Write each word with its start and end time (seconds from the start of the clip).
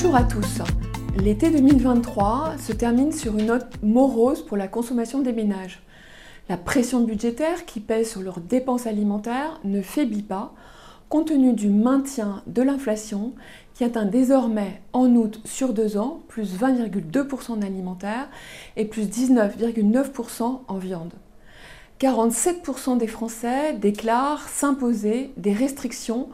Bonjour 0.00 0.14
à 0.14 0.22
tous. 0.22 0.60
L'été 1.16 1.50
2023 1.50 2.54
se 2.56 2.72
termine 2.72 3.10
sur 3.10 3.36
une 3.36 3.46
note 3.46 3.66
morose 3.82 4.46
pour 4.46 4.56
la 4.56 4.68
consommation 4.68 5.22
des 5.22 5.32
ménages. 5.32 5.82
La 6.48 6.56
pression 6.56 7.00
budgétaire 7.00 7.66
qui 7.66 7.80
pèse 7.80 8.08
sur 8.08 8.20
leurs 8.20 8.38
dépenses 8.38 8.86
alimentaires 8.86 9.58
ne 9.64 9.82
faiblit 9.82 10.22
pas, 10.22 10.54
compte 11.08 11.30
tenu 11.30 11.52
du 11.52 11.68
maintien 11.68 12.44
de 12.46 12.62
l'inflation 12.62 13.32
qui 13.74 13.82
atteint 13.82 14.04
désormais 14.04 14.80
en 14.92 15.12
août 15.16 15.40
sur 15.44 15.72
deux 15.72 15.98
ans 15.98 16.20
plus 16.28 16.54
20,2% 16.54 17.50
en 17.50 17.62
alimentaire 17.62 18.28
et 18.76 18.84
plus 18.84 19.08
19,9% 19.08 20.60
en 20.68 20.78
viande. 20.78 21.14
47% 22.00 22.98
des 22.98 23.08
Français 23.08 23.72
déclarent 23.72 24.48
s'imposer 24.48 25.32
des 25.36 25.52
restrictions 25.52 26.28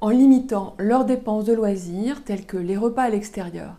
en 0.00 0.10
limitant 0.10 0.74
leurs 0.78 1.04
dépenses 1.04 1.44
de 1.44 1.52
loisirs 1.52 2.24
telles 2.24 2.46
que 2.46 2.56
les 2.56 2.76
repas 2.76 3.04
à 3.04 3.10
l'extérieur. 3.10 3.74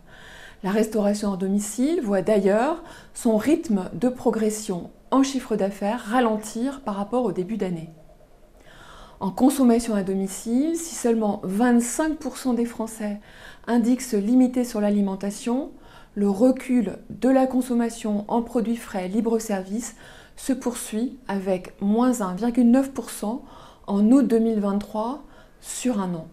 La 0.62 0.70
restauration 0.70 1.32
à 1.32 1.36
domicile 1.36 2.00
voit 2.02 2.22
d'ailleurs 2.22 2.82
son 3.14 3.36
rythme 3.36 3.88
de 3.94 4.08
progression 4.08 4.90
en 5.10 5.22
chiffre 5.22 5.56
d'affaires 5.56 6.04
ralentir 6.04 6.82
par 6.82 6.96
rapport 6.96 7.24
au 7.24 7.32
début 7.32 7.56
d'année. 7.56 7.90
En 9.20 9.30
consommation 9.30 9.94
à 9.94 10.02
domicile, 10.02 10.76
si 10.76 10.94
seulement 10.94 11.42
25% 11.44 12.54
des 12.54 12.64
Français 12.64 13.20
indiquent 13.66 14.02
se 14.02 14.16
limiter 14.16 14.64
sur 14.64 14.80
l'alimentation, 14.80 15.70
le 16.14 16.28
recul 16.28 16.98
de 17.10 17.28
la 17.28 17.46
consommation 17.46 18.24
en 18.28 18.42
produits 18.42 18.76
frais 18.76 19.08
libre-service 19.08 19.94
se 20.36 20.52
poursuit 20.52 21.18
avec 21.28 21.74
moins 21.80 22.12
1,9% 22.12 23.40
en 23.86 24.10
août 24.10 24.26
2023 24.26 25.22
sur 25.60 26.00
un 26.00 26.14
an. 26.14 26.28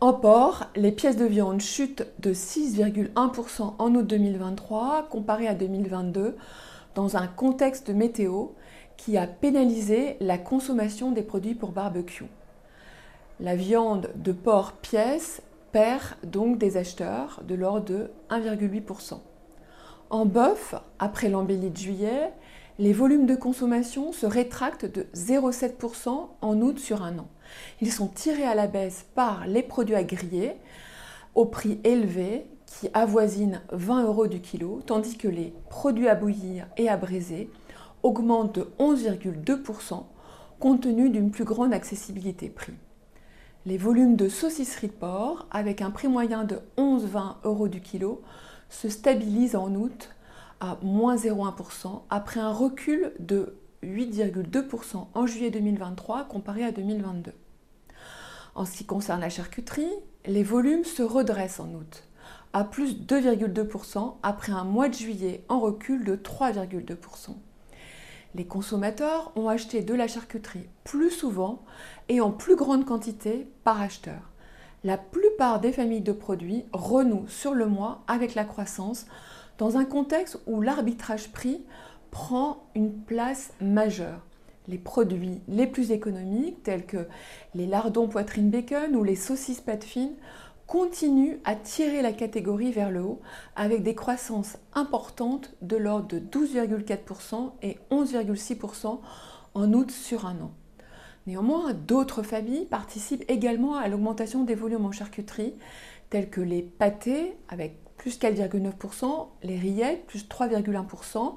En 0.00 0.14
port, 0.14 0.66
les 0.76 0.92
pièces 0.92 1.16
de 1.16 1.26
viande 1.26 1.60
chutent 1.60 2.06
de 2.20 2.32
6,1% 2.32 3.74
en 3.78 3.94
août 3.94 4.06
2023 4.06 5.08
comparé 5.10 5.46
à 5.46 5.54
2022 5.54 6.36
dans 6.94 7.16
un 7.16 7.26
contexte 7.26 7.90
météo 7.90 8.46
qui 8.96 9.18
a 9.18 9.26
pénalisé 9.26 10.16
la 10.20 10.38
consommation 10.38 11.12
des 11.12 11.22
produits 11.22 11.54
pour 11.54 11.72
barbecue. 11.72 12.26
La 13.40 13.56
viande 13.56 14.10
de 14.16 14.32
porc 14.32 14.72
pièce 14.72 15.42
perd 15.72 16.16
donc 16.24 16.58
des 16.58 16.76
acheteurs 16.76 17.42
de 17.46 17.54
l'ordre 17.54 17.84
de 17.84 18.10
1,8%. 18.30 19.18
En 20.10 20.26
bœuf, 20.26 20.74
après 20.98 21.28
l'embellie 21.28 21.70
de 21.70 21.76
juillet, 21.76 22.32
les 22.78 22.92
volumes 22.92 23.26
de 23.26 23.36
consommation 23.36 24.12
se 24.12 24.26
rétractent 24.26 24.86
de 24.86 25.06
0,7% 25.14 26.28
en 26.40 26.60
août 26.60 26.78
sur 26.78 27.02
un 27.02 27.18
an. 27.18 27.28
Ils 27.80 27.92
sont 27.92 28.08
tirés 28.08 28.44
à 28.44 28.54
la 28.54 28.66
baisse 28.66 29.06
par 29.14 29.46
les 29.46 29.62
produits 29.62 29.94
à 29.94 30.04
griller 30.04 30.56
au 31.34 31.46
prix 31.46 31.80
élevé 31.84 32.46
qui 32.66 32.88
avoisinent 32.94 33.62
20 33.72 34.04
euros 34.04 34.26
du 34.26 34.40
kilo, 34.40 34.80
tandis 34.86 35.16
que 35.16 35.28
les 35.28 35.52
produits 35.68 36.08
à 36.08 36.14
bouillir 36.14 36.66
et 36.76 36.88
à 36.88 36.96
braiser 36.96 37.50
augmentent 38.02 38.54
de 38.54 38.68
11,2% 38.78 40.04
compte 40.58 40.82
tenu 40.82 41.10
d'une 41.10 41.30
plus 41.30 41.44
grande 41.44 41.72
accessibilité 41.72 42.48
prix. 42.48 42.74
Les 43.66 43.76
volumes 43.76 44.16
de 44.16 44.28
saucisserie 44.28 44.88
de 44.88 44.92
porc, 44.92 45.46
avec 45.50 45.82
un 45.82 45.90
prix 45.90 46.08
moyen 46.08 46.44
de 46.44 46.60
11,20 46.78 47.36
euros 47.44 47.68
du 47.68 47.80
kilo, 47.80 48.22
se 48.68 48.88
stabilisent 48.88 49.56
en 49.56 49.74
août 49.74 50.10
à 50.60 50.78
moins 50.82 51.16
0,1% 51.16 52.02
après 52.08 52.40
un 52.40 52.52
recul 52.52 53.12
de 53.18 53.54
8,2% 53.82 55.06
en 55.14 55.26
juillet 55.26 55.50
2023 55.50 56.24
comparé 56.24 56.64
à 56.64 56.72
2022. 56.72 57.32
En 58.54 58.64
ce 58.64 58.72
qui 58.76 58.84
concerne 58.84 59.20
la 59.20 59.30
charcuterie, 59.30 59.92
les 60.26 60.42
volumes 60.42 60.84
se 60.84 61.02
redressent 61.02 61.60
en 61.60 61.72
août 61.74 62.04
à 62.52 62.64
plus 62.64 62.96
2,2% 62.96 64.14
après 64.22 64.52
un 64.52 64.64
mois 64.64 64.88
de 64.88 64.94
juillet 64.94 65.44
en 65.48 65.60
recul 65.60 66.04
de 66.04 66.16
3,2%. 66.16 67.36
Les 68.34 68.44
consommateurs 68.44 69.32
ont 69.36 69.48
acheté 69.48 69.82
de 69.82 69.94
la 69.94 70.08
charcuterie 70.08 70.68
plus 70.84 71.10
souvent 71.10 71.64
et 72.08 72.20
en 72.20 72.30
plus 72.30 72.56
grande 72.56 72.84
quantité 72.84 73.48
par 73.64 73.80
acheteur. 73.80 74.30
La 74.82 74.96
plupart 74.96 75.60
des 75.60 75.72
familles 75.72 76.00
de 76.00 76.12
produits 76.12 76.64
renouent 76.72 77.28
sur 77.28 77.54
le 77.54 77.66
mois 77.66 78.02
avec 78.06 78.34
la 78.34 78.44
croissance 78.44 79.06
dans 79.58 79.76
un 79.76 79.84
contexte 79.84 80.40
où 80.46 80.62
l'arbitrage 80.62 81.30
prix 81.32 81.64
prend 82.10 82.64
une 82.74 82.92
place 82.92 83.52
majeure. 83.60 84.26
Les 84.68 84.78
produits 84.78 85.40
les 85.48 85.66
plus 85.66 85.90
économiques, 85.90 86.62
tels 86.62 86.86
que 86.86 87.06
les 87.54 87.66
lardons 87.66 88.08
poitrine 88.08 88.50
bacon 88.50 88.94
ou 88.94 89.02
les 89.02 89.16
saucisses 89.16 89.60
pâte 89.60 89.84
fine, 89.84 90.14
continuent 90.66 91.38
à 91.44 91.56
tirer 91.56 92.00
la 92.00 92.12
catégorie 92.12 92.70
vers 92.70 92.92
le 92.92 93.02
haut 93.02 93.20
avec 93.56 93.82
des 93.82 93.96
croissances 93.96 94.56
importantes 94.72 95.52
de 95.62 95.76
l'ordre 95.76 96.06
de 96.06 96.20
12,4% 96.20 97.50
et 97.62 97.78
11,6% 97.90 99.00
en 99.54 99.72
août 99.72 99.90
sur 99.90 100.26
un 100.26 100.40
an. 100.40 100.52
Néanmoins, 101.26 101.74
d'autres 101.74 102.22
familles 102.22 102.66
participent 102.66 103.24
également 103.28 103.76
à 103.76 103.88
l'augmentation 103.88 104.44
des 104.44 104.54
volumes 104.54 104.86
en 104.86 104.92
charcuterie, 104.92 105.54
tels 106.10 106.28
que 106.28 106.40
les 106.40 106.62
pâtés 106.62 107.36
avec 107.48 107.78
plus 107.96 108.18
4,9%, 108.18 109.28
les 109.42 109.58
rillettes 109.58 110.06
plus 110.06 110.26
3,1%, 110.26 111.34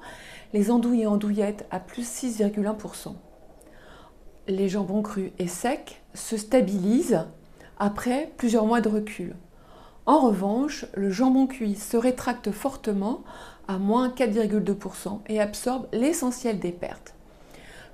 les 0.52 0.70
andouilles 0.70 1.02
et 1.02 1.06
andouillettes 1.06 1.66
à 1.70 1.78
plus 1.78 2.06
6,1%. 2.06 3.14
Les 4.48 4.68
jambons 4.68 5.02
crus 5.02 5.30
et 5.38 5.46
secs 5.46 6.02
se 6.14 6.36
stabilisent 6.36 7.26
après 7.78 8.32
plusieurs 8.36 8.66
mois 8.66 8.80
de 8.80 8.88
recul. 8.88 9.36
En 10.06 10.20
revanche, 10.20 10.84
le 10.94 11.10
jambon 11.10 11.46
cuit 11.46 11.76
se 11.76 11.96
rétracte 11.96 12.50
fortement 12.50 13.24
à 13.68 13.78
moins 13.78 14.08
4,2% 14.08 15.20
et 15.28 15.40
absorbe 15.40 15.86
l'essentiel 15.92 16.58
des 16.58 16.72
pertes. 16.72 17.14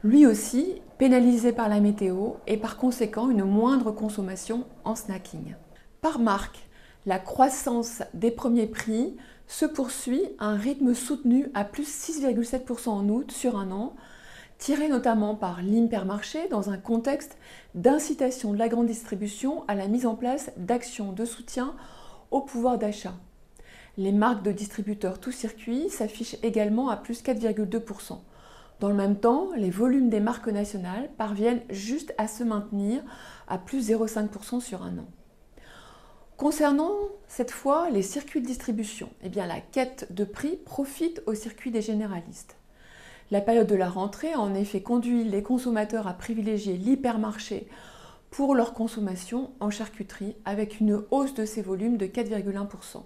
Lui 0.03 0.27
aussi 0.27 0.81
pénalisé 0.99 1.53
par 1.53 1.69
la 1.69 1.81
météo 1.81 2.33
et 2.47 2.57
par 2.57 2.77
conséquent 2.77 3.31
une 3.31 3.45
moindre 3.45 3.93
consommation 3.93 4.65
en 4.85 4.95
snacking. 4.95 5.55
Par 6.01 6.19
marque, 6.19 6.70
la 7.07 7.19
croissance 7.19 8.03
des 8.13 8.31
premiers 8.31 8.67
prix 8.67 9.17
se 9.47 9.65
poursuit 9.65 10.23
à 10.39 10.47
un 10.47 10.57
rythme 10.57 10.95
soutenu 10.95 11.49
à 11.55 11.65
plus 11.65 11.89
6,7% 11.89 12.89
en 12.89 13.09
août 13.09 13.33
sur 13.33 13.59
un 13.59 13.71
an, 13.71 13.97
tiré 14.59 14.89
notamment 14.89 15.35
par 15.35 15.63
l'hypermarché 15.63 16.47
dans 16.49 16.71
un 16.71 16.77
contexte 16.77 17.39
d'incitation 17.75 18.53
de 18.53 18.59
la 18.59 18.69
grande 18.69 18.87
distribution 18.87 19.65
à 19.67 19.75
la 19.75 19.89
mise 19.89 20.07
en 20.07 20.15
place 20.15 20.53
d'actions 20.59 21.13
de 21.13 21.25
soutien 21.25 21.75
au 22.31 22.43
pouvoir 22.43 22.79
d'achat. 22.79 23.15
Les 23.97 24.13
marques 24.13 24.45
de 24.45 24.53
distributeurs 24.53 25.19
tout 25.19 25.33
circuit 25.33 25.89
s'affichent 25.89 26.37
également 26.43 26.91
à 26.91 26.97
plus 26.97 27.23
4,2%. 27.23 28.19
Dans 28.79 28.89
le 28.89 28.95
même 28.95 29.17
temps, 29.17 29.49
les 29.57 29.71
volumes 29.71 30.11
des 30.11 30.21
marques 30.21 30.49
nationales 30.49 31.11
parviennent 31.19 31.63
juste 31.71 32.15
à 32.19 32.29
se 32.29 32.45
maintenir 32.45 33.03
à 33.49 33.59
plus 33.59 33.91
0,5% 33.91 34.61
sur 34.61 34.83
un 34.83 34.99
an. 34.99 35.07
Concernant 36.41 36.95
cette 37.29 37.51
fois 37.51 37.91
les 37.91 38.01
circuits 38.01 38.41
de 38.41 38.47
distribution, 38.47 39.11
eh 39.23 39.29
la 39.29 39.61
quête 39.61 40.11
de 40.11 40.25
prix 40.25 40.57
profite 40.57 41.23
au 41.27 41.35
circuit 41.35 41.71
des 41.71 41.83
généralistes. 41.83 42.57
La 43.31 43.43
période 43.43 43.67
de 43.67 43.75
la 43.75 43.91
rentrée 43.91 44.33
a 44.33 44.41
en 44.41 44.55
effet 44.55 44.81
conduit 44.81 45.23
les 45.25 45.43
consommateurs 45.43 46.09
à 46.09 46.15
privilégier 46.15 46.79
l'hypermarché 46.79 47.69
pour 48.31 48.55
leur 48.55 48.73
consommation 48.73 49.51
en 49.61 49.69
charcuterie 49.69 50.35
avec 50.47 50.81
une 50.81 51.03
hausse 51.11 51.35
de 51.35 51.45
ses 51.45 51.61
volumes 51.61 51.99
de 51.99 52.07
4,1%. 52.07 53.03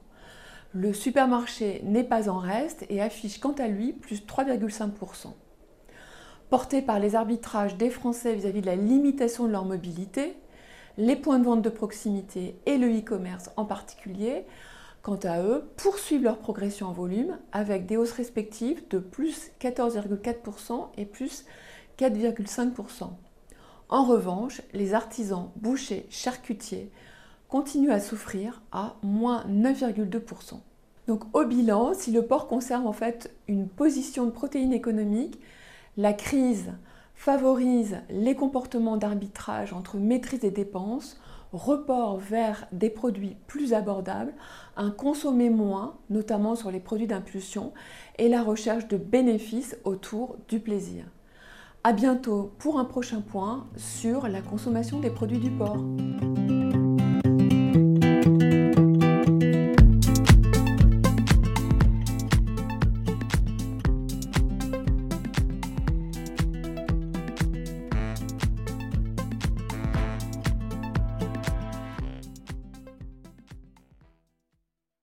Le 0.72 0.92
supermarché 0.92 1.80
n'est 1.82 2.04
pas 2.04 2.28
en 2.28 2.38
reste 2.38 2.86
et 2.88 3.02
affiche 3.02 3.40
quant 3.40 3.54
à 3.54 3.66
lui 3.66 3.94
plus 3.94 4.22
3,5%. 4.24 5.32
Porté 6.50 6.82
par 6.82 7.00
les 7.00 7.16
arbitrages 7.16 7.76
des 7.76 7.90
Français 7.90 8.36
vis-à-vis 8.36 8.60
-vis 8.60 8.62
de 8.62 8.66
la 8.66 8.76
limitation 8.76 9.48
de 9.48 9.50
leur 9.50 9.64
mobilité, 9.64 10.36
les 10.96 11.16
points 11.16 11.38
de 11.38 11.44
vente 11.44 11.62
de 11.62 11.70
proximité 11.70 12.56
et 12.66 12.78
le 12.78 12.88
e-commerce 12.98 13.50
en 13.56 13.64
particulier, 13.64 14.44
quant 15.02 15.18
à 15.22 15.42
eux, 15.42 15.64
poursuivent 15.76 16.22
leur 16.22 16.38
progression 16.38 16.86
en 16.86 16.92
volume 16.92 17.38
avec 17.52 17.86
des 17.86 17.96
hausses 17.96 18.12
respectives 18.12 18.86
de 18.88 18.98
plus 18.98 19.50
14,4% 19.60 20.88
et 20.96 21.04
plus 21.04 21.44
4,5%. 21.98 23.10
En 23.88 24.04
revanche, 24.04 24.62
les 24.72 24.94
artisans, 24.94 25.50
bouchers, 25.56 26.06
charcutiers 26.10 26.90
continuent 27.48 27.92
à 27.92 28.00
souffrir 28.00 28.62
à 28.72 28.96
moins 29.02 29.44
9,2%. 29.48 30.60
Donc 31.06 31.24
au 31.34 31.44
bilan, 31.44 31.92
si 31.92 32.10
le 32.10 32.22
porc 32.22 32.46
conserve 32.46 32.86
en 32.86 32.92
fait 32.92 33.32
une 33.46 33.68
position 33.68 34.24
de 34.24 34.30
protéines 34.30 34.72
économiques, 34.72 35.38
la 35.96 36.12
crise 36.12 36.72
favorise 37.14 37.98
les 38.10 38.34
comportements 38.34 38.96
d'arbitrage 38.96 39.72
entre 39.72 39.96
maîtrise 39.96 40.40
des 40.40 40.50
dépenses, 40.50 41.20
report 41.52 42.18
vers 42.18 42.66
des 42.72 42.90
produits 42.90 43.36
plus 43.46 43.72
abordables, 43.72 44.34
un 44.76 44.90
consommer 44.90 45.50
moins, 45.50 45.96
notamment 46.10 46.56
sur 46.56 46.70
les 46.70 46.80
produits 46.80 47.06
d'impulsion, 47.06 47.72
et 48.18 48.28
la 48.28 48.42
recherche 48.42 48.88
de 48.88 48.96
bénéfices 48.96 49.76
autour 49.84 50.36
du 50.48 50.58
plaisir. 50.58 51.04
A 51.84 51.92
bientôt 51.92 52.52
pour 52.58 52.78
un 52.78 52.84
prochain 52.84 53.20
point 53.20 53.66
sur 53.76 54.26
la 54.26 54.40
consommation 54.40 55.00
des 55.00 55.10
produits 55.10 55.38
du 55.38 55.50
porc. 55.50 55.78